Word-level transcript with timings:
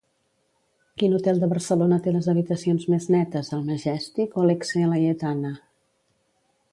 Quin 1.01 1.11
hotel 1.17 1.41
de 1.41 1.49
Barcelona 1.51 1.99
té 2.07 2.13
les 2.15 2.29
habitacions 2.33 2.87
més 2.93 3.07
netes 3.17 3.53
el 3.57 3.61
Majèstic 3.67 4.35
o 4.41 4.47
l'Exe 4.53 4.89
Laietana? 4.95 5.53